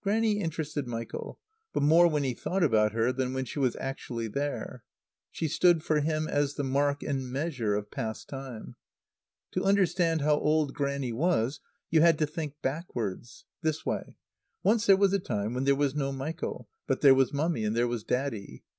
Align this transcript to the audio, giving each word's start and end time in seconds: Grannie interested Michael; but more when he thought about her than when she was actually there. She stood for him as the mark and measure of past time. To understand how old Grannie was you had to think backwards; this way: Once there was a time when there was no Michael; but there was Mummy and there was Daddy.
Grannie 0.00 0.40
interested 0.40 0.86
Michael; 0.86 1.38
but 1.74 1.82
more 1.82 2.08
when 2.08 2.24
he 2.24 2.32
thought 2.32 2.62
about 2.62 2.92
her 2.92 3.12
than 3.12 3.34
when 3.34 3.44
she 3.44 3.58
was 3.58 3.76
actually 3.78 4.26
there. 4.26 4.82
She 5.30 5.48
stood 5.48 5.82
for 5.82 6.00
him 6.00 6.26
as 6.26 6.54
the 6.54 6.64
mark 6.64 7.02
and 7.02 7.30
measure 7.30 7.74
of 7.74 7.90
past 7.90 8.26
time. 8.26 8.76
To 9.50 9.64
understand 9.64 10.22
how 10.22 10.38
old 10.38 10.72
Grannie 10.72 11.12
was 11.12 11.60
you 11.90 12.00
had 12.00 12.18
to 12.20 12.26
think 12.26 12.54
backwards; 12.62 13.44
this 13.60 13.84
way: 13.84 14.16
Once 14.62 14.86
there 14.86 14.96
was 14.96 15.12
a 15.12 15.18
time 15.18 15.52
when 15.52 15.64
there 15.64 15.74
was 15.76 15.94
no 15.94 16.10
Michael; 16.10 16.70
but 16.86 17.02
there 17.02 17.14
was 17.14 17.34
Mummy 17.34 17.62
and 17.62 17.76
there 17.76 17.86
was 17.86 18.02
Daddy. 18.02 18.64